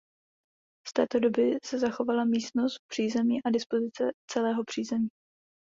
[0.87, 5.07] Z této doby se zachovala místnost v přízemí a dispozice celého přízemí.